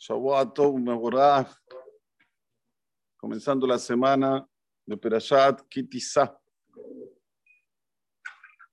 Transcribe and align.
Shavuot 0.00 0.58
Mevorah, 0.78 1.46
comenzando 3.18 3.66
la 3.66 3.78
semana 3.78 4.48
de 4.86 4.96
Perashat 4.96 5.60
Kitisa. 5.68 6.40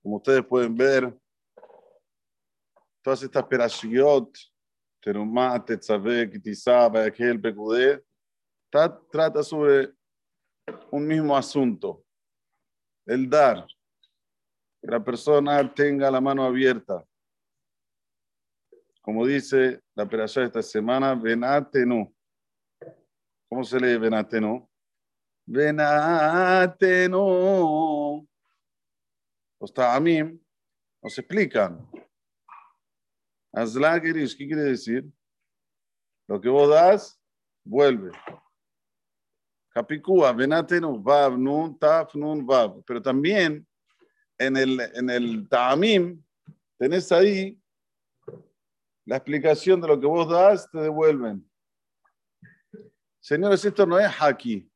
Como 0.02 0.16
ustedes 0.16 0.42
pueden 0.46 0.74
ver, 0.74 1.14
todas 3.02 3.22
estas 3.22 3.44
Perashiot, 3.44 4.38
Terumá, 5.02 5.62
Tetzaveh, 5.62 6.30
Kitisa, 6.30 6.88
Bayakel, 6.88 7.38
Pekudé, 7.38 8.02
trata 8.70 9.42
sobre 9.42 9.92
un 10.90 11.06
mismo 11.06 11.36
asunto, 11.36 12.04
el 13.04 13.28
dar, 13.28 13.66
que 14.80 14.90
la 14.90 15.04
persona 15.04 15.74
tenga 15.74 16.10
la 16.10 16.22
mano 16.22 16.42
abierta. 16.42 17.04
Como 19.08 19.24
dice 19.24 19.80
la 19.94 20.06
perashá 20.06 20.42
esta 20.42 20.60
semana, 20.60 21.14
Venatenu. 21.14 22.14
¿Cómo 23.48 23.64
se 23.64 23.80
lee 23.80 23.96
Venatenu? 23.96 24.68
Venatenu. 25.46 27.18
Los 29.58 29.72
ta'amim 29.72 30.38
nos 31.02 31.18
explican. 31.18 31.90
¿qué 34.02 34.36
quiere 34.36 34.62
decir? 34.64 35.10
Lo 36.28 36.38
que 36.38 36.50
vos 36.50 36.68
das, 36.68 37.18
vuelve. 37.64 38.10
Capicúa, 39.70 40.34
Venatenu, 40.34 41.02
Vav, 41.02 41.38
Nun, 41.38 41.78
Taf, 41.78 42.14
Nun, 42.14 42.46
Vav. 42.46 42.84
Pero 42.84 43.00
también 43.00 43.66
en 44.36 44.54
el, 44.58 44.78
en 44.80 45.08
el 45.08 45.48
ta'amim 45.48 46.22
tenés 46.78 47.10
ahí 47.10 47.58
la 49.08 49.16
explicación 49.16 49.80
de 49.80 49.88
lo 49.88 49.98
que 49.98 50.06
vos 50.06 50.28
das, 50.28 50.70
te 50.70 50.78
devuelven. 50.80 51.50
Señores, 53.20 53.64
esto 53.64 53.86
no 53.86 53.98
es 53.98 54.12
aquí. 54.20 54.70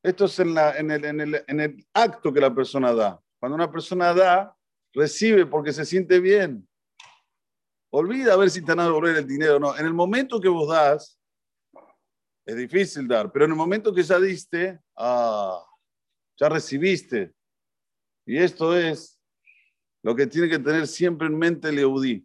Esto 0.00 0.26
es 0.26 0.38
en, 0.38 0.54
la, 0.54 0.78
en, 0.78 0.92
el, 0.92 1.04
en, 1.04 1.20
el, 1.20 1.44
en 1.48 1.60
el 1.60 1.86
acto 1.92 2.32
que 2.32 2.40
la 2.40 2.54
persona 2.54 2.92
da. 2.94 3.20
Cuando 3.40 3.56
una 3.56 3.70
persona 3.70 4.14
da, 4.14 4.56
recibe 4.92 5.44
porque 5.44 5.72
se 5.72 5.84
siente 5.84 6.20
bien. 6.20 6.68
Olvida 7.90 8.34
a 8.34 8.36
ver 8.36 8.48
si 8.48 8.60
te 8.60 8.70
van 8.70 8.80
a 8.80 8.84
devolver 8.84 9.16
el 9.16 9.26
dinero 9.26 9.58
no. 9.58 9.76
En 9.76 9.84
el 9.84 9.92
momento 9.92 10.40
que 10.40 10.48
vos 10.48 10.68
das, 10.68 11.20
es 12.46 12.56
difícil 12.56 13.08
dar, 13.08 13.32
pero 13.32 13.44
en 13.44 13.50
el 13.50 13.56
momento 13.56 13.92
que 13.92 14.04
ya 14.04 14.20
diste, 14.20 14.80
ah, 14.96 15.60
ya 16.38 16.48
recibiste. 16.48 17.34
Y 18.24 18.38
esto 18.38 18.76
es 18.76 19.20
lo 20.04 20.14
que 20.14 20.28
tiene 20.28 20.48
que 20.48 20.60
tener 20.60 20.86
siempre 20.86 21.26
en 21.26 21.36
mente 21.36 21.68
el 21.68 21.80
Eudí 21.80 22.24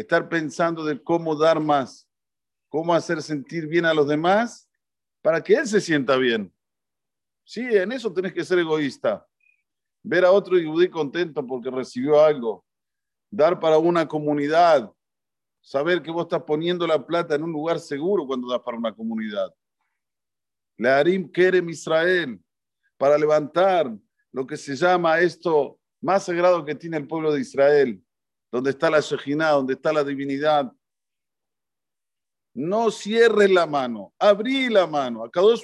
estar 0.00 0.28
pensando 0.28 0.84
de 0.84 1.02
cómo 1.02 1.34
dar 1.34 1.58
más, 1.58 2.08
cómo 2.68 2.94
hacer 2.94 3.20
sentir 3.20 3.66
bien 3.66 3.84
a 3.84 3.92
los 3.92 4.06
demás 4.06 4.70
para 5.20 5.42
que 5.42 5.54
él 5.54 5.66
se 5.66 5.80
sienta 5.80 6.16
bien. 6.16 6.54
Sí, 7.44 7.62
en 7.62 7.90
eso 7.90 8.12
tenés 8.12 8.32
que 8.32 8.44
ser 8.44 8.60
egoísta. 8.60 9.26
Ver 10.04 10.24
a 10.24 10.30
otro 10.30 10.56
yudí 10.56 10.88
contento 10.88 11.44
porque 11.44 11.68
recibió 11.68 12.22
algo. 12.22 12.64
Dar 13.28 13.58
para 13.58 13.78
una 13.78 14.06
comunidad. 14.06 14.88
Saber 15.60 16.00
que 16.00 16.12
vos 16.12 16.26
estás 16.26 16.44
poniendo 16.44 16.86
la 16.86 17.04
plata 17.04 17.34
en 17.34 17.42
un 17.42 17.50
lugar 17.50 17.80
seguro 17.80 18.24
cuando 18.24 18.48
das 18.48 18.60
para 18.60 18.78
una 18.78 18.94
comunidad. 18.94 19.52
Learim 20.76 21.28
Kerem 21.28 21.68
Israel. 21.70 22.40
Para 22.96 23.18
levantar 23.18 23.92
lo 24.30 24.46
que 24.46 24.56
se 24.56 24.76
llama 24.76 25.18
esto 25.18 25.80
más 26.00 26.24
sagrado 26.24 26.64
que 26.64 26.76
tiene 26.76 26.98
el 26.98 27.08
pueblo 27.08 27.32
de 27.32 27.40
Israel, 27.40 28.00
donde 28.50 28.70
está 28.70 28.90
la 28.90 29.00
Shejina, 29.00 29.50
donde 29.50 29.74
está 29.74 29.92
la 29.92 30.04
divinidad. 30.04 30.72
No 32.54 32.90
cierres 32.90 33.50
la 33.50 33.66
mano, 33.66 34.12
abrí 34.18 34.68
la 34.68 34.86
mano. 34.86 35.24
Akadosh 35.24 35.62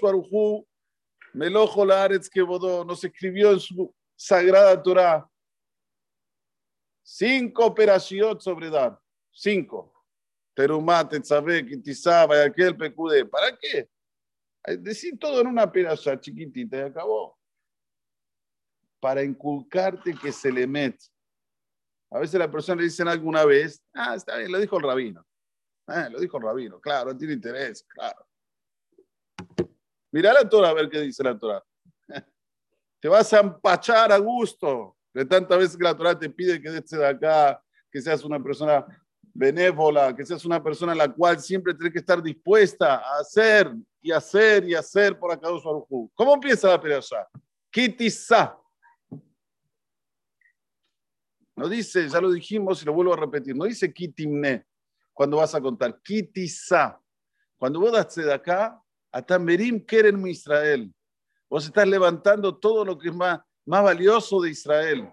Melojo 1.33 1.85
Laaretz 1.85 2.29
que 2.29 2.43
nos 2.43 3.03
escribió 3.03 3.51
en 3.51 3.59
su 3.59 3.93
sagrada 4.15 4.81
Torah 4.81 5.29
cinco 7.03 7.67
operaciones 7.67 8.43
sobre 8.43 8.71
dar. 8.71 8.99
Cinco. 9.33 9.93
Terumate, 10.55 11.17
y 11.17 12.47
aquel 12.47 12.77
Pecude. 12.77 13.25
¿Para 13.27 13.57
qué? 13.57 13.89
Decir 14.79 15.19
todo 15.19 15.41
en 15.41 15.49
una 15.49 15.71
peraza 15.71 16.19
chiquitita 16.19 16.77
y 16.77 16.81
acabó. 16.81 17.37
Para 19.01 19.25
inculcarte 19.25 20.15
que 20.15 20.31
se 20.31 20.53
le 20.53 20.67
mete 20.67 21.07
a 22.15 22.21
veces 22.21 22.39
la 22.39 22.49
persona 22.49 22.77
le 22.81 22.85
dicen 22.85 23.09
alguna 23.09 23.45
vez, 23.45 23.83
ah, 23.93 24.15
está 24.15 24.37
bien, 24.37 24.53
lo 24.53 24.61
dijo 24.61 24.77
el 24.77 24.85
rabino. 24.85 25.27
Ah, 25.89 26.09
lo 26.09 26.21
dijo 26.21 26.37
el 26.37 26.45
rabino, 26.45 26.81
claro, 26.81 27.15
tiene 27.17 27.35
interés, 27.35 27.85
claro. 27.89 28.25
Mira 30.13 30.33
la 30.33 30.49
Torah 30.49 30.69
a 30.69 30.75
ver 30.75 30.89
qué 30.89 31.01
dice 31.01 31.25
la 31.25 31.37
Torah. 31.37 31.61
Te 33.01 33.09
vas 33.09 33.33
a 33.33 33.41
empachar 33.41 34.13
a 34.13 34.19
gusto 34.19 34.97
de 35.13 35.25
tantas 35.25 35.59
veces 35.59 35.77
que 35.77 35.83
la 35.83 35.97
Torah 35.97 36.17
te 36.17 36.31
pide 36.31 36.63
que 36.63 36.71
des 36.71 36.89
de 36.89 37.05
acá, 37.05 37.61
que 37.91 38.01
seas 38.01 38.23
una 38.25 38.41
persona 38.41 38.87
benévola, 39.21 40.15
que 40.15 40.25
seas 40.25 40.45
una 40.45 40.63
persona 40.63 40.93
en 40.93 40.99
la 40.99 41.13
cual 41.13 41.41
siempre 41.41 41.75
tienes 41.75 41.93
que 41.93 41.99
estar 41.99 42.23
dispuesta 42.23 42.97
a 42.97 43.19
hacer 43.19 43.75
y 44.01 44.13
hacer 44.13 44.69
y 44.69 44.75
hacer 44.75 45.19
por 45.19 45.33
acá. 45.33 45.49
¿Cómo 46.15 46.35
empieza 46.35 46.69
la 46.69 46.81
pelea? 46.81 47.01
Kitisa. 47.71 48.57
No 51.57 51.69
dice, 51.69 52.09
ya 52.09 52.21
lo 52.21 52.33
dijimos 52.33 52.83
y 52.83 52.87
lo 52.87 52.93
vuelvo 52.93 53.15
a 53.15 53.17
repetir, 53.17 53.55
no 53.55 53.65
dice 53.65 53.93
kitimne 53.93 54.67
cuando 55.13 55.37
vas 55.37 55.55
a 55.55 55.61
contar, 55.61 56.03
kitisa. 56.03 57.01
Cuando 57.57 57.81
vos 57.81 57.93
das 57.93 58.15
de 58.17 58.33
acá, 58.33 58.83
Atamberim 59.13 59.85
Keren 59.87 60.27
Israel. 60.27 60.93
Vos 61.49 61.65
estás 61.67 61.87
levantando 61.87 62.59
todo 62.59 62.85
lo 62.85 62.99
que 62.99 63.09
es 63.09 63.15
más, 63.15 63.41
más 63.65 63.85
valioso 63.85 64.41
de 64.41 64.51
Israel. 64.51 65.09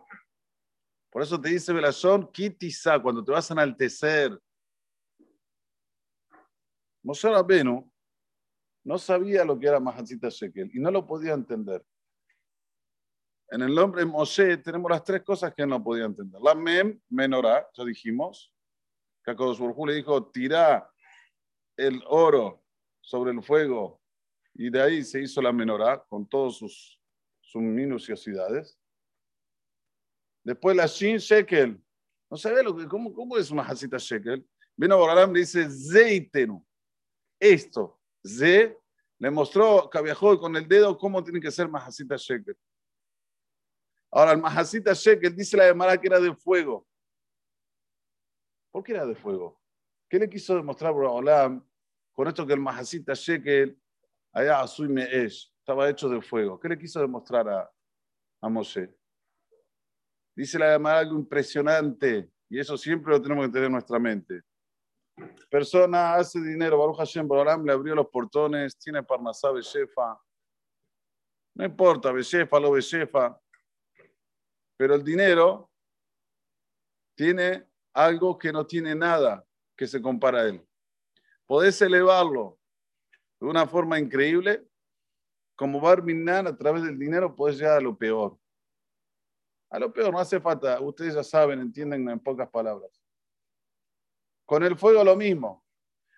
Por 1.12 1.22
eso 1.22 1.40
te 1.40 1.50
dice 1.50 1.72
Belashon, 1.72 2.32
kitisa, 2.32 3.00
cuando 3.00 3.24
te 3.24 3.32
vas 3.32 3.52
a 3.52 3.54
enaltecer. 3.54 4.38
Moshe 7.04 7.30
Rabbeinu 7.30 7.92
no 8.84 8.98
sabía 8.98 9.46
lo 9.46 9.60
que 9.60 9.68
era 9.68 9.80
Mahatzita 9.80 10.30
Shekel 10.30 10.72
y 10.74 10.80
no 10.80 10.90
lo 10.90 11.06
podía 11.06 11.34
entender. 11.34 11.86
En 13.52 13.62
el 13.62 13.76
nombre 13.76 14.02
de 14.02 14.06
Moshe 14.06 14.56
tenemos 14.58 14.90
las 14.90 15.04
tres 15.04 15.24
cosas 15.24 15.54
que 15.54 15.64
él 15.64 15.68
no 15.70 15.84
podía 15.84 16.06
entender. 16.06 16.40
La 16.42 16.56
mem, 16.56 16.98
menorá, 17.10 17.68
ya 17.74 17.84
dijimos. 17.84 18.54
Que 19.26 19.36
le 19.86 19.94
dijo, 19.94 20.32
tira 20.32 20.90
el 21.76 22.02
oro 22.08 22.64
sobre 23.02 23.32
el 23.32 23.44
fuego. 23.44 24.02
Y 24.54 24.70
de 24.70 24.82
ahí 24.82 25.04
se 25.04 25.22
hizo 25.22 25.42
la 25.42 25.52
menorá 25.52 26.02
con 26.08 26.26
todas 26.28 26.56
sus, 26.56 26.98
sus 27.42 27.62
minuciosidades. 27.62 28.80
Después 30.46 30.74
la 30.74 30.86
shin 30.86 31.18
shekel. 31.18 31.78
No 32.30 32.38
sabe 32.38 32.64
lo 32.64 32.76
que, 32.76 32.88
cómo, 32.88 33.14
cómo 33.14 33.38
es 33.38 33.52
una 33.52 33.64
hasita 33.64 33.98
shekel. 33.98 34.48
Vino 34.78 34.98
Boralam 34.98 35.36
y 35.36 35.40
dice, 35.40 35.68
zeitenu. 35.70 36.66
Esto, 37.38 38.00
ze, 38.26 38.78
le 39.20 39.30
mostró 39.30 39.90
que 39.90 40.02
viajó 40.02 40.40
con 40.40 40.56
el 40.56 40.66
dedo 40.70 40.98
cómo 40.98 41.22
tiene 41.22 41.42
que 41.42 41.52
ser 41.52 41.70
hasita 41.74 42.16
shekel. 42.16 42.56
Ahora, 44.12 44.34
el 44.34 44.42
Mahasita 44.42 44.94
Shekel 44.94 45.34
dice 45.36 45.56
la 45.56 45.68
llamada 45.68 45.98
que 45.98 46.08
era 46.08 46.20
de 46.20 46.36
fuego. 46.36 46.86
¿Por 48.72 48.84
qué 48.84 48.92
era 48.92 49.06
de 49.06 49.16
fuego? 49.16 49.60
¿Qué 50.10 50.20
le 50.20 50.30
quiso 50.30 50.56
demostrar 50.56 50.92
Olam 50.92 51.66
con 52.12 52.28
esto 52.28 52.46
que 52.46 52.54
el 52.54 52.60
Mahasita 52.60 53.14
Shekel 53.14 53.80
allá 54.34 54.60
Azui 54.60 54.90
Meesh 54.90 55.54
estaba 55.60 55.90
hecho 55.90 56.10
de 56.10 56.22
fuego? 56.22 56.60
¿Qué 56.60 56.68
le 56.68 56.78
quiso 56.78 57.00
demostrar 57.00 57.48
a, 57.48 57.72
a 58.42 58.50
Moshe? 58.50 58.94
Dice 60.36 60.60
la 60.60 60.72
llamada 60.72 61.00
algo 61.00 61.16
impresionante 61.16 62.30
y 62.50 62.60
eso 62.60 62.78
siempre 62.78 63.14
lo 63.14 63.22
tenemos 63.22 63.46
que 63.46 63.52
tener 63.54 63.68
en 63.68 63.74
nuestra 63.74 63.98
mente. 63.98 64.42
Persona 65.50 66.16
hace 66.16 66.42
dinero, 66.42 66.78
Baruch 66.78 66.98
Hashem, 66.98 67.30
Olam 67.30 67.66
le 67.66 67.72
abrió 67.72 67.96
los 67.96 68.08
portones, 68.08 68.78
tiene 68.78 69.04
Parnasá, 69.04 69.52
Beshefa. 69.52 70.20
No 71.56 71.66
importa, 71.66 72.12
Beshefa, 72.12 72.60
lo 72.60 72.72
Beshefa 72.72 73.40
pero 74.82 74.96
el 74.96 75.04
dinero 75.04 75.70
tiene 77.16 77.68
algo 77.94 78.36
que 78.40 78.52
no 78.52 78.66
tiene 78.66 78.96
nada 78.96 79.46
que 79.78 79.86
se 79.86 80.02
compara 80.02 80.40
a 80.40 80.48
él. 80.48 80.68
Podés 81.46 81.80
elevarlo 81.84 82.58
de 83.40 83.46
una 83.46 83.68
forma 83.68 84.00
increíble, 84.00 84.68
como 85.56 85.80
Barminan 85.80 86.48
a 86.48 86.58
través 86.58 86.82
del 86.82 86.98
dinero 86.98 87.36
puedes 87.36 87.60
llegar 87.60 87.78
a 87.78 87.82
lo 87.82 87.96
peor. 87.96 88.40
A 89.70 89.78
lo 89.78 89.94
peor 89.94 90.12
no 90.12 90.18
hace 90.18 90.42
falta, 90.42 90.82
ustedes 90.82 91.14
ya 91.14 91.24
saben, 91.24 91.60
entienden 91.60 92.10
en 92.10 92.20
pocas 92.20 92.50
palabras. 92.50 92.90
Con 94.48 94.64
el 94.64 94.76
fuego 94.76 95.04
lo 95.04 95.16
mismo. 95.16 95.64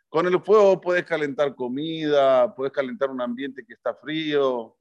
Con 0.08 0.26
el 0.26 0.42
fuego 0.42 0.80
puedes 0.80 1.04
calentar 1.04 1.54
comida, 1.54 2.56
puedes 2.56 2.72
calentar 2.72 3.10
un 3.10 3.20
ambiente 3.20 3.66
que 3.66 3.74
está 3.74 3.94
frío, 3.94 4.78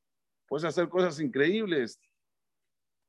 puedes 0.47 0.67
hacer 0.67 0.89
cosas 0.89 1.19
increíbles 1.19 1.99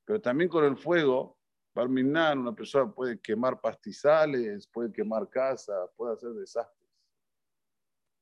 pero 0.06 0.22
también 0.22 0.50
con 0.50 0.66
el 0.66 0.78
fuego 0.78 1.38
Barminan, 1.76 2.40
una 2.40 2.54
persona 2.54 2.92
puede 2.92 3.20
quemar 3.20 3.60
pastizales, 3.60 4.68
puede 4.68 4.92
quemar 4.92 5.28
casas, 5.28 5.90
puede 5.96 6.14
hacer 6.14 6.30
desastres. 6.32 6.90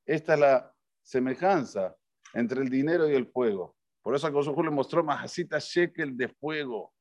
Esta 0.06 0.34
es 0.34 0.40
la 0.40 0.74
semejanza 1.02 1.94
entre 2.32 2.62
el 2.62 2.70
dinero 2.70 3.08
y 3.08 3.14
el 3.14 3.26
fuego. 3.26 3.76
Por 4.00 4.14
eso 4.14 4.32
Kosojú 4.32 4.62
le 4.64 4.70
mostró 4.70 5.04
Mahasita 5.04 5.58
Shekel 5.58 6.16
de 6.16 6.28
fuego. 6.28 6.92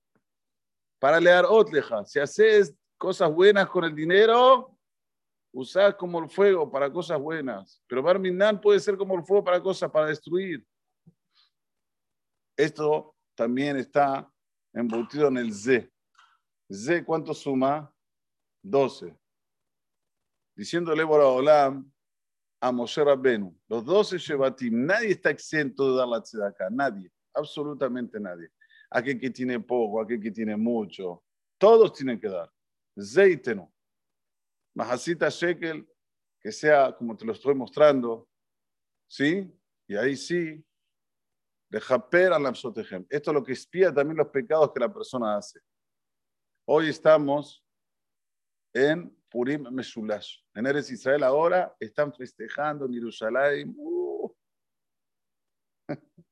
Para 1.00 1.20
leer 1.20 1.46
Otleja, 1.48 2.06
si 2.06 2.20
haces 2.20 2.76
cosas 2.98 3.34
buenas 3.34 3.68
con 3.68 3.86
el 3.86 3.96
dinero, 3.96 4.78
usás 5.54 5.96
como 5.96 6.20
el 6.20 6.30
fuego 6.30 6.70
para 6.70 6.92
cosas 6.92 7.20
buenas. 7.20 7.82
Pero 7.88 8.04
Barminan 8.04 8.60
puede 8.62 8.80
ser 8.80 8.98
como 8.98 9.16
el 9.16 9.24
fuego 9.24 9.44
para 9.44 9.62
cosas 9.62 9.90
para 9.90 10.08
destruir. 10.08 10.64
Esto 12.56 13.16
también 13.36 13.78
está 13.78 14.31
embutido 14.74 15.28
en 15.28 15.38
el 15.38 15.54
Z. 15.54 15.88
Z, 16.70 17.04
¿cuánto 17.06 17.34
suma? 17.34 17.94
12. 18.64 19.18
Diciéndole 20.56 21.06
por 21.06 21.22
Olam 21.22 21.92
a 22.62 22.72
Moshe 22.72 23.04
Rabbenu, 23.04 23.58
los 23.68 23.84
12 23.84 24.18
Shebatim, 24.18 24.86
nadie 24.86 25.12
está 25.12 25.32
exento 25.32 25.92
de 25.92 25.98
dar 25.98 26.08
la 26.08 26.22
tzedakah, 26.22 26.70
nadie, 26.70 27.12
absolutamente 27.34 28.20
nadie. 28.20 28.50
Aquel 28.90 29.20
que 29.20 29.32
tiene 29.32 29.60
poco, 29.60 30.02
aquel 30.02 30.22
que 30.22 30.32
tiene 30.32 30.56
mucho, 30.56 31.24
todos 31.58 31.94
tienen 31.94 32.20
que 32.20 32.30
dar. 32.30 32.52
Zeitenu. 33.00 33.72
Mahasita 34.76 35.30
Shekel, 35.30 35.88
que 36.40 36.52
sea 36.52 36.96
como 36.96 37.16
te 37.16 37.26
lo 37.26 37.34
estoy 37.34 37.56
mostrando, 37.56 38.28
¿sí? 39.08 39.52
Y 39.88 39.96
ahí 39.96 40.16
sí, 40.16 40.64
de 41.72 41.80
Japer 41.80 42.34
al 42.34 42.46
Esto 42.46 43.08
es 43.10 43.34
lo 43.34 43.44
que 43.44 43.54
espía 43.54 43.94
también 43.94 44.18
los 44.18 44.28
pecados 44.28 44.74
que 44.74 44.80
la 44.82 44.94
persona 44.94 45.38
hace. 45.38 45.62
Hoy 46.68 46.90
estamos 46.90 47.66
en 48.74 49.10
Purim 49.30 49.70
Meshulash. 49.72 50.40
En 50.54 50.66
Eres 50.66 50.92
Israel 50.92 51.24
ahora 51.24 51.74
están 51.80 52.14
festejando 52.14 52.86
en 52.86 52.94
Jerusalén. 52.94 53.74
Uh. 53.78 54.36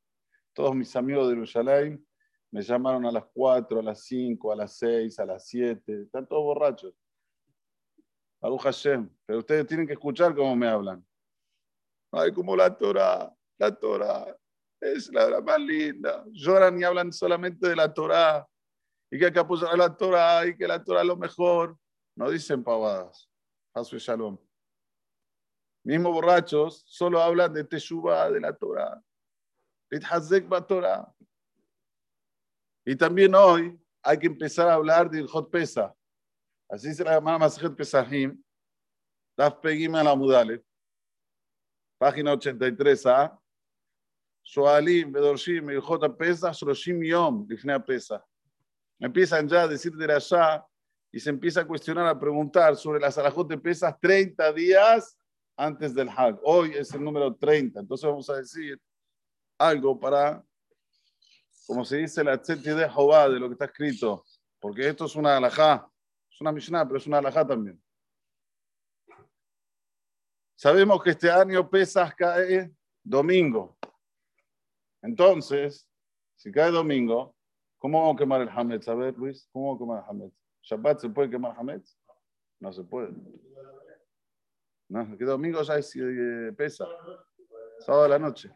Todos 0.53 0.75
mis 0.75 0.93
amigos 0.97 1.29
de 1.29 1.35
Jerusalén 1.35 2.05
me 2.51 2.61
llamaron 2.61 3.05
a 3.05 3.11
las 3.11 3.23
4, 3.33 3.79
a 3.79 3.83
las 3.83 4.03
5, 4.03 4.51
a 4.51 4.55
las 4.57 4.75
6, 4.77 5.19
a 5.19 5.25
las 5.25 5.47
7. 5.47 6.01
Están 6.01 6.27
todos 6.27 6.43
borrachos. 6.43 6.93
Baruch 8.41 8.63
Hashem. 8.63 9.09
Pero 9.25 9.39
ustedes 9.39 9.65
tienen 9.67 9.87
que 9.87 9.93
escuchar 9.93 10.35
cómo 10.35 10.53
me 10.55 10.67
hablan. 10.67 11.05
Ay, 12.11 12.33
como 12.33 12.57
la 12.57 12.75
Torah, 12.75 13.33
la 13.57 13.73
Torah 13.73 14.35
es 14.81 15.11
la 15.11 15.41
más 15.41 15.59
linda. 15.59 16.23
Lloran 16.31 16.79
y 16.79 16.83
hablan 16.83 17.11
solamente 17.11 17.67
de 17.67 17.75
la 17.75 17.93
Torah 17.93 18.47
y 19.11 19.17
que 19.17 19.25
hay 19.25 19.33
que 19.33 19.39
apoyar 19.39 19.73
a 19.73 19.77
la 19.77 19.95
Torah 19.95 20.45
y 20.45 20.55
que 20.55 20.67
la 20.67 20.83
Torah 20.83 21.01
es 21.01 21.07
lo 21.07 21.17
mejor. 21.17 21.77
No 22.15 22.29
dicen 22.29 22.63
pavadas. 22.63 23.29
Hasu 23.73 23.97
Shalom. 23.97 24.37
Mismos 25.83 26.13
borrachos 26.13 26.83
solo 26.87 27.21
hablan 27.21 27.53
de 27.53 27.63
Teshuvah, 27.63 28.29
de 28.31 28.41
la 28.41 28.53
Torah. 28.53 29.01
Torah. 30.67 31.13
Y 32.85 32.95
también 32.95 33.33
hoy 33.35 33.79
hay 34.03 34.17
que 34.17 34.27
empezar 34.27 34.67
a 34.67 34.73
hablar 34.73 35.09
del 35.09 35.27
Hot 35.27 35.49
Pesa. 35.49 35.95
Así 36.69 36.93
se 36.93 37.03
la 37.03 37.15
llama 37.15 37.37
Masajet 37.37 37.75
Pesahim. 37.75 38.41
Daf 39.35 39.59
Pegim 39.61 39.95
a 39.95 40.03
la 40.03 40.15
Mudale. 40.15 40.63
Página 41.97 42.33
83a. 42.33 43.39
Shoalim, 44.53 45.11
Bedorshim, 45.11 45.79
J 45.79 46.17
Pesa, 46.17 46.51
Shroshim 46.51 47.03
Yom, 47.03 47.47
Lifnea 47.47 47.79
Pesa 47.79 48.23
empiezan 48.99 49.47
ya 49.47 49.63
a 49.63 49.67
decir 49.67 49.93
de 49.93 50.13
allá 50.13 50.65
y 51.11 51.19
se 51.19 51.29
empieza 51.29 51.61
a 51.61 51.65
cuestionar, 51.65 52.05
a 52.05 52.19
preguntar 52.19 52.75
sobre 52.75 52.99
las 52.99 53.17
alajot 53.17 53.47
de 53.47 53.57
pesas 53.57 53.99
30 53.99 54.53
días 54.53 55.17
antes 55.55 55.93
del 55.95 56.09
Hag. 56.09 56.39
Hoy 56.43 56.73
es 56.75 56.93
el 56.93 57.03
número 57.03 57.35
30, 57.35 57.79
entonces 57.79 58.07
vamos 58.07 58.29
a 58.29 58.35
decir 58.35 58.79
algo 59.57 59.99
para, 59.99 60.43
como 61.65 61.83
se 61.83 61.97
dice, 61.97 62.23
la 62.23 62.39
tzeti 62.39 62.69
de 62.69 62.89
Jehová, 62.89 63.29
de 63.29 63.39
lo 63.39 63.47
que 63.47 63.53
está 63.53 63.65
escrito, 63.65 64.23
porque 64.59 64.87
esto 64.87 65.05
es 65.05 65.15
una 65.15 65.37
alajá, 65.37 65.89
es 66.31 66.39
una 66.41 66.51
Mishnah, 66.51 66.85
pero 66.85 66.97
es 66.97 67.07
una 67.07 67.17
alajá 67.17 67.45
también. 67.47 67.81
Sabemos 70.55 71.01
que 71.01 71.11
este 71.11 71.31
año 71.31 71.69
pesas 71.69 72.13
cae 72.15 72.71
domingo. 73.01 73.78
Entonces, 75.01 75.87
si 76.35 76.51
cae 76.51 76.71
domingo, 76.71 77.35
¿Cómo 77.79 78.01
vamos 78.01 78.15
a 78.15 78.17
quemar 78.17 78.41
el 78.41 78.49
Hametz? 78.49 78.89
A 78.89 78.93
ver, 78.93 79.17
Luis, 79.17 79.47
¿cómo 79.53 79.67
vamos 79.67 79.77
a 79.77 79.83
quemar 79.83 80.03
el 80.03 80.09
Hametz? 80.09 80.35
¿Shabbat 80.63 80.99
se 80.99 81.09
puede 81.09 81.29
quemar 81.29 81.55
Hametz? 81.57 81.97
No 82.59 82.73
se 82.73 82.83
puede. 82.83 83.13
No, 84.89 85.17
que 85.17 85.23
domingo 85.23 85.61
ya 85.61 85.77
es 85.77 85.95
eh, 85.95 86.53
pesa. 86.57 86.85
Sábado 87.79 88.03
de 88.03 88.09
la 88.09 88.19
noche. 88.19 88.51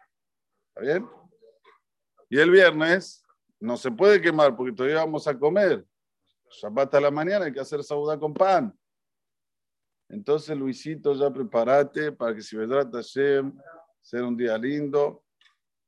¿Está 0.68 0.82
bien? 0.82 1.10
Y 2.30 2.38
el 2.38 2.52
viernes 2.52 3.26
no 3.62 3.78
se 3.78 3.92
puede 3.92 4.20
quemar 4.20 4.58
porque 4.58 4.74
todavía 4.74 4.98
vamos 4.98 5.26
a 5.26 5.40
comer. 5.40 5.86
Shabbat 6.50 6.94
a 6.96 7.00
la 7.00 7.12
mañana 7.12 7.46
hay 7.46 7.54
que 7.54 7.62
hacer 7.62 7.82
saudá 7.82 8.20
con 8.20 8.34
pan. 8.34 8.78
Entonces, 10.10 10.58
Luisito, 10.58 11.14
ya 11.14 11.32
prepárate 11.32 12.12
para 12.12 12.36
que 12.36 12.42
si 12.42 12.58
vendrá 12.58 12.86
Hashem, 12.92 13.58
ser 14.02 14.24
un 14.24 14.36
día 14.36 14.58
lindo. 14.58 15.23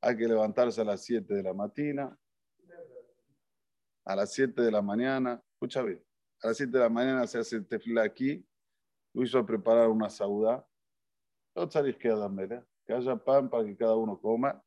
Hay 0.06 0.16
que 0.16 0.28
levantarse 0.28 0.82
a 0.82 0.84
las 0.84 1.04
7 1.04 1.34
de 1.34 1.42
la 1.42 1.52
mañana 1.52 2.16
a 4.06 4.16
las 4.16 4.34
7 4.34 4.62
de 4.62 4.72
la 4.72 4.84
mañana, 4.84 5.44
escucha 5.54 5.82
bien, 5.82 6.06
a 6.44 6.48
las 6.48 6.58
7 6.58 6.72
de 6.72 6.80
la 6.80 6.90
mañana 6.90 7.26
se 7.26 7.40
hace 7.40 7.56
el 7.56 7.68
tefila 7.68 8.04
aquí, 8.04 8.48
va 9.36 9.40
a 9.40 9.46
preparar 9.46 9.90
una 9.90 10.12
sabéis 11.72 11.98
que 11.98 12.94
haya 12.94 13.16
pan 13.16 13.50
para 13.50 13.66
que 13.66 13.76
cada 13.76 13.96
uno 13.96 14.20
coma, 14.22 14.64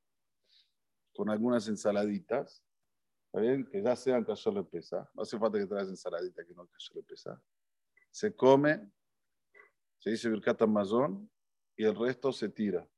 con 1.15 1.31
algunas 1.31 1.69
ensaladitas, 1.69 2.65
¿está 3.27 3.41
bien? 3.41 3.65
Que 3.71 3.81
ya 3.81 3.95
sean 3.95 4.25
caso 4.25 4.51
le 4.51 4.65
pesa, 4.65 5.09
no 5.15 5.23
hace 5.23 5.39
falta 5.39 5.57
que 5.57 5.67
traigas 5.67 5.89
ensaladita 5.89 6.45
que 6.45 6.55
no 6.55 6.67
caso 6.67 6.95
le 6.95 7.05
pesa. 7.05 7.41
Se 8.11 8.35
come, 8.35 8.91
se 9.99 10.11
dice 10.11 10.29
Birkat 10.29 10.63
Amazon, 10.63 11.31
y 11.77 11.85
el 11.85 11.95
resto 11.95 12.33
se 12.33 12.49
tira. 12.49 12.89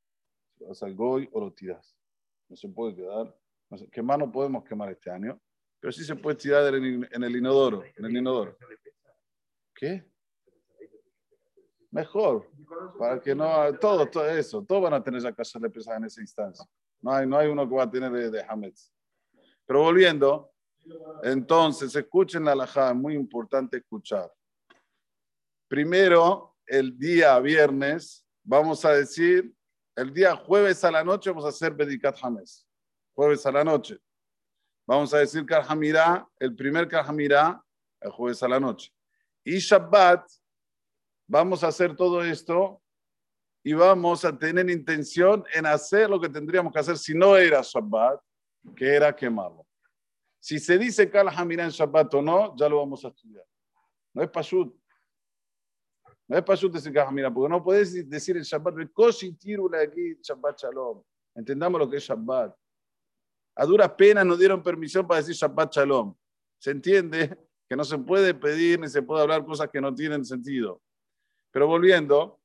Vas 0.61 0.83
al 0.83 0.95
goy 0.95 1.29
o 1.33 1.41
lo 1.41 1.53
tiras. 1.53 2.00
No 2.51 2.57
se 2.57 2.69
puede 2.69 2.95
quedar. 2.95 3.35
No 3.71 3.79
sé, 3.79 3.89
¿Qué 3.89 4.03
más 4.03 4.19
no 4.19 4.31
podemos 4.31 4.65
quemar 4.65 4.91
este 4.91 5.11
año? 5.11 5.41
pero 5.81 5.93
sí 5.93 6.05
se 6.05 6.15
puede 6.15 6.37
tirar 6.37 6.75
en 6.75 7.25
el 7.25 7.37
inodoro. 7.37 7.83
En 7.97 8.05
el 8.05 8.17
inodoro. 8.19 8.55
¿Qué? 9.75 10.07
Mejor, 11.91 12.49
para 12.99 13.19
que 13.19 13.35
no, 13.35 13.49
todo, 13.79 14.07
todo 14.07 14.29
eso, 14.29 14.63
todos 14.63 14.83
van 14.83 14.93
a 14.93 15.03
tener 15.03 15.23
ya 15.23 15.33
casa 15.33 15.59
de 15.59 15.71
pesar 15.71 15.97
en 15.97 16.05
esa 16.05 16.21
instancia. 16.21 16.65
No 17.01 17.13
hay, 17.13 17.27
no 17.27 17.39
hay 17.39 17.49
uno 17.49 17.67
que 17.67 17.75
va 17.75 17.85
a 17.85 17.91
tener 17.91 18.13
de, 18.13 18.31
de 18.31 18.45
Hametz. 18.47 18.93
Pero 19.67 19.81
volviendo, 19.81 20.53
entonces, 21.23 21.97
escuchen 21.97 22.45
la 22.45 22.53
alajá, 22.53 22.91
es 22.91 22.97
muy 22.97 23.15
importante 23.15 23.79
escuchar. 23.79 24.31
Primero, 25.67 26.57
el 26.67 26.97
día 26.97 27.39
viernes, 27.41 28.27
vamos 28.45 28.85
a 28.85 28.93
decir, 28.93 29.53
el 30.01 30.15
día 30.15 30.35
jueves 30.35 30.83
a 30.83 30.91
la 30.91 31.05
noche 31.05 31.29
vamos 31.29 31.45
a 31.45 31.51
hacer 31.51 31.75
Bedikat 31.75 32.17
Hametz. 32.23 32.67
Jueves 33.15 33.45
a 33.45 33.53
la 33.53 33.63
noche. 33.63 33.99
Vamos 34.87 35.13
a 35.13 35.19
decir 35.19 35.45
Karhamirá, 35.45 36.27
el 36.39 36.57
primer 36.57 36.89
Karhamirá, 36.89 37.63
el 38.01 38.11
jueves 38.11 38.43
a 38.43 38.49
la 38.49 38.59
noche. 38.59 38.91
Y 39.45 39.59
Shabbat, 39.59 40.27
vamos 41.29 41.63
a 41.63 41.69
hacer 41.69 41.95
todo 41.95 42.25
esto 42.25 42.81
y 43.63 43.75
vamos 43.75 44.25
a 44.25 44.37
tener 44.37 44.71
intención 44.71 45.45
en 45.53 45.67
hacer 45.67 46.09
lo 46.09 46.19
que 46.19 46.31
tendríamos 46.31 46.73
que 46.73 46.79
hacer 46.79 46.97
si 46.97 47.13
no 47.13 47.37
era 47.37 47.61
Shabbat, 47.63 48.23
que 48.75 48.95
era 48.95 49.15
quemarlo. 49.15 49.67
Si 50.39 50.59
se 50.59 50.79
dice 50.79 51.11
Karhamirá 51.11 51.65
en 51.65 51.71
Shabbat 51.71 52.15
o 52.15 52.23
no, 52.23 52.57
ya 52.57 52.71
lo 52.71 52.79
vamos 52.79 53.05
a 53.05 53.09
estudiar. 53.09 53.45
No 54.15 54.23
es 54.23 54.31
Pashut. 54.31 54.80
No 56.31 56.39
es 56.39 56.45
Pashut 56.45 56.73
decir 56.73 56.93
Karhamirá, 56.93 57.29
porque 57.29 57.51
no 57.51 57.61
puedes 57.61 58.09
decir 58.09 58.37
el 58.37 58.45
Shabbat, 58.45 58.77
aquí, 59.83 60.17
Shabbat 60.23 60.61
Shalom. 60.61 61.03
Entendamos 61.35 61.81
lo 61.81 61.91
que 61.91 61.97
es 61.97 62.05
Shabbat. 62.05 62.55
A 63.57 63.67
duras 63.67 63.91
penas 63.95 64.25
nos 64.25 64.39
dieron 64.39 64.63
permisión 64.63 65.09
para 65.09 65.19
decir 65.19 65.35
Shabbat 65.35 65.75
Shalom. 65.75 66.15
¿Se 66.57 66.71
entiende? 66.71 67.37
Que 67.69 67.75
no 67.75 67.83
se 67.83 67.99
puede 67.99 68.33
pedir 68.33 68.79
ni 68.79 68.89
se 68.89 69.03
puede 69.03 69.23
hablar 69.23 69.45
cosas 69.45 69.69
que 69.71 69.81
no 69.81 69.93
tienen 69.93 70.25
sentido. 70.25 70.81
Pero 71.51 71.67
volviendo, 71.67 72.41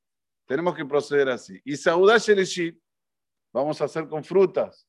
tenemos 0.48 0.74
que 0.74 0.84
proceder 0.84 1.30
así. 1.30 1.62
Y 1.64 1.78
Saudá 1.78 2.18
Shelishit 2.18 2.80
vamos 3.54 3.80
a 3.82 3.86
hacer 3.86 4.08
con 4.08 4.24
frutas. 4.24 4.88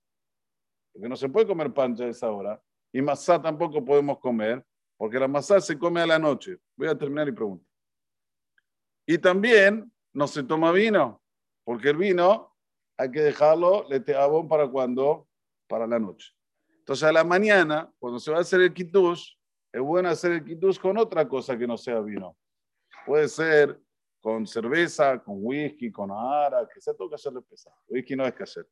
Porque 0.90 1.06
no 1.06 1.16
se 1.16 1.28
puede 1.28 1.46
comer 1.46 1.70
pan 1.70 1.94
ya 1.94 2.06
a 2.06 2.08
esa 2.08 2.30
hora. 2.30 2.58
Y 2.94 3.02
masá 3.02 3.42
tampoco 3.42 3.84
podemos 3.84 4.18
comer, 4.20 4.64
porque 4.96 5.18
la 5.18 5.28
masá 5.28 5.60
se 5.60 5.78
come 5.78 6.00
a 6.00 6.06
la 6.06 6.18
noche. 6.18 6.56
Voy 6.74 6.88
a 6.88 6.96
terminar 6.96 7.28
y 7.28 7.32
pregunto. 7.32 7.65
Y 9.06 9.18
también 9.18 9.92
no 10.12 10.26
se 10.26 10.42
toma 10.42 10.72
vino, 10.72 11.22
porque 11.64 11.90
el 11.90 11.96
vino 11.96 12.56
hay 12.98 13.10
que 13.10 13.20
dejarlo 13.20 13.86
le 13.88 14.00
teabón 14.00 14.48
para 14.48 14.68
cuando 14.68 15.28
para 15.68 15.86
la 15.86 15.98
noche. 15.98 16.32
Entonces 16.78 17.04
a 17.04 17.12
la 17.12 17.25
mañana, 17.25 17.92
cuando 17.98 18.18
se 18.18 18.30
va 18.30 18.38
a 18.38 18.40
hacer 18.40 18.60
el 18.60 18.72
kitush, 18.72 19.36
es 19.76 19.82
bueno 19.82 20.08
hacer 20.08 20.32
el 20.32 20.42
kiddush 20.42 20.78
con 20.78 20.96
otra 20.96 21.28
cosa 21.28 21.54
que 21.58 21.66
no 21.66 21.76
sea 21.76 22.00
vino. 22.00 22.34
Puede 23.04 23.28
ser 23.28 23.78
con 24.22 24.46
cerveza, 24.46 25.22
con 25.22 25.36
whisky, 25.38 25.92
con 25.92 26.10
ara, 26.10 26.66
que 26.66 26.80
sea 26.80 26.94
todo 26.94 27.10
de 27.10 27.42
pesas. 27.42 27.75
Whisky 27.86 28.16
no 28.16 28.25
es 28.25 28.40
hacer. 28.40 28.66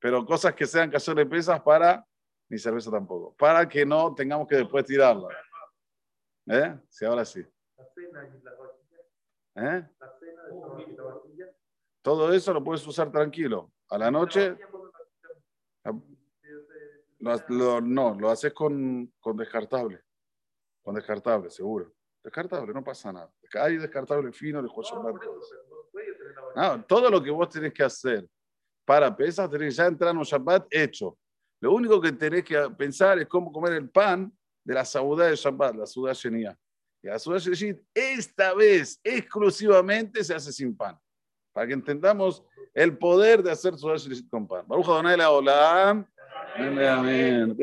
Pero 0.00 0.26
cosas 0.26 0.52
que 0.54 0.66
sean 0.66 0.90
de 0.90 1.26
pesas 1.26 1.60
para, 1.60 2.04
ni 2.48 2.58
cerveza 2.58 2.90
tampoco, 2.90 3.36
para 3.36 3.68
que 3.68 3.86
no 3.86 4.12
tengamos 4.12 4.48
que 4.48 4.56
después 4.56 4.84
tirarla. 4.84 5.28
¿Eh? 6.48 6.76
Sí, 6.88 7.04
ahora 7.04 7.24
sí. 7.24 7.46
¿Eh? 9.56 9.88
Todo 12.02 12.32
eso 12.32 12.52
lo 12.54 12.64
puedes 12.64 12.86
usar 12.86 13.10
tranquilo. 13.10 13.72
A 13.88 13.98
la 13.98 14.10
noche. 14.10 14.56
no, 17.18 18.14
lo 18.14 18.30
haces 18.30 18.52
con, 18.52 19.12
con 19.20 19.36
descartable. 19.36 20.02
Con 20.82 20.94
descartable, 20.94 21.50
seguro. 21.50 21.92
Descartable, 22.22 22.72
no 22.72 22.84
pasa 22.84 23.12
nada. 23.12 23.32
Hay 23.54 23.76
descartable 23.78 24.32
fino, 24.32 24.62
de 24.62 24.68
no, 26.56 26.84
todo 26.84 27.10
lo 27.10 27.22
que 27.22 27.30
vos 27.30 27.48
tenés 27.48 27.72
que 27.72 27.82
hacer 27.82 28.28
para 28.84 29.14
pesas, 29.14 29.48
tenés 29.50 29.74
que 29.74 29.82
ya 29.82 29.86
entrar 29.86 30.10
en 30.10 30.18
un 30.18 30.24
Shabbat 30.24 30.66
hecho. 30.70 31.16
Lo 31.60 31.72
único 31.72 32.00
que 32.00 32.12
tenés 32.12 32.44
que 32.44 32.58
pensar 32.76 33.18
es 33.18 33.28
cómo 33.28 33.52
comer 33.52 33.74
el 33.74 33.88
pan 33.90 34.32
de 34.64 34.74
la 34.74 34.84
saudá 34.84 35.26
de 35.26 35.36
Shabbat, 35.36 35.76
la 35.76 35.86
saudá 35.86 36.12
Shenia. 36.12 36.58
Y 37.02 37.08
la 37.08 37.18
saudá 37.18 37.38
esta 37.94 38.54
vez 38.54 39.00
exclusivamente 39.02 40.22
se 40.22 40.34
hace 40.34 40.52
sin 40.52 40.76
pan. 40.76 40.98
Para 41.52 41.66
que 41.66 41.72
entendamos 41.72 42.44
el 42.74 42.96
poder 42.96 43.42
de 43.42 43.50
hacer 43.50 43.76
saudá 43.78 43.96
con 44.30 44.46
pan. 44.46 44.64
Baruch 44.66 44.86
Adonai 44.86 45.16
la 45.16 45.30
Olam. 45.30 46.06
Amén. 46.56 46.88
Amén. 46.88 47.56